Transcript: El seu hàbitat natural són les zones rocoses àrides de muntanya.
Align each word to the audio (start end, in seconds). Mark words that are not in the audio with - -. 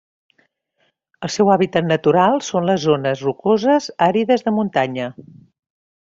El 1.27 1.31
seu 1.33 1.51
hàbitat 1.55 1.87
natural 1.91 2.41
són 2.49 2.65
les 2.71 2.81
zones 2.87 3.21
rocoses 3.27 3.91
àrides 4.09 4.47
de 4.49 4.55
muntanya. 4.61 5.11